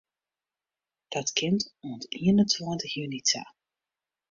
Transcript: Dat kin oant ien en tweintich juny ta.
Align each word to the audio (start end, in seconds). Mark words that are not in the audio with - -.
Dat 1.13 1.29
kin 1.37 1.57
oant 1.87 2.03
ien 2.25 2.41
en 2.41 2.49
tweintich 2.51 2.95
juny 2.97 3.21
ta. 3.29 3.43